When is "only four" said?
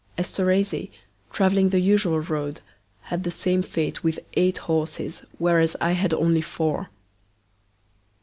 6.11-6.89